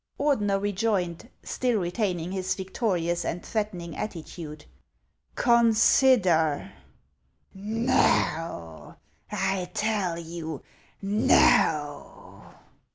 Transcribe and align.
"Ordener 0.19 0.59
rejoined, 0.59 1.29
still 1.43 1.79
retaining 1.79 2.31
his 2.31 2.55
victorious 2.55 3.23
and 3.23 3.45
threatening 3.45 3.95
attitude:" 3.95 4.65
Consider!"" 5.35 6.71
No; 7.53 8.95
I 9.31 9.69
tell 9.75 10.17
you 10.17 10.63
no! 11.03 12.51